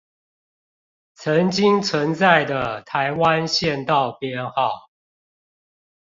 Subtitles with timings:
[1.13, 4.89] 曾經存在的台灣縣道編號